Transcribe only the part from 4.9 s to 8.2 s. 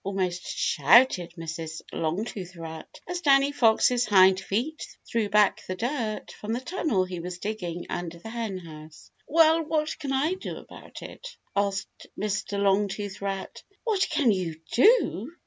threw back the dirt from the tunnel he was digging under